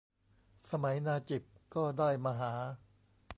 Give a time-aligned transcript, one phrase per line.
[0.71, 1.43] สมัยนาจิบ
[1.75, 2.53] ก็ได้มหา